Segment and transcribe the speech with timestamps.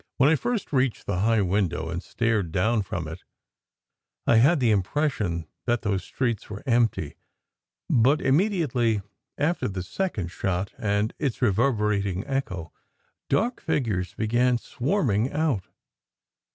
[0.17, 3.23] When I first reached the high window and stared down from it,
[4.25, 7.17] I had the impression that those streets were empty,
[7.87, 9.03] but im mediately
[9.37, 12.73] after the second shot and its reverberating echo,
[13.29, 15.67] dark figures began swarming out.